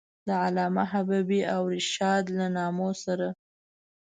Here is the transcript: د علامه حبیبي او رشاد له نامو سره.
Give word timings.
د 0.27 0.29
علامه 0.43 0.83
حبیبي 0.93 1.41
او 1.53 1.61
رشاد 1.75 2.25
له 2.37 2.47
نامو 2.57 2.89
سره. 3.03 3.27